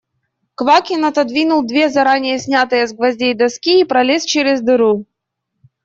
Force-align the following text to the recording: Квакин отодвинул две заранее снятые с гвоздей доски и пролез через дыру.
Квакин 0.55 1.05
отодвинул 1.05 1.61
две 1.63 1.87
заранее 1.87 2.39
снятые 2.39 2.87
с 2.87 2.91
гвоздей 2.91 3.35
доски 3.35 3.81
и 3.81 3.83
пролез 3.85 4.23
через 4.25 4.59
дыру. 4.59 5.05